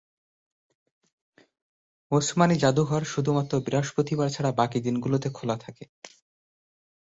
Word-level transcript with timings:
ওসমানী 2.11 2.55
জাদুঘর 2.57 3.03
শুধুমাত্র 3.05 3.53
বৃহস্পতিবার 3.65 4.27
ছাড়া 4.29 4.51
বাকি 4.51 4.79
দিনগুলোতে 4.81 5.27
খোলা 5.29 5.55
থাকে। 5.57 5.83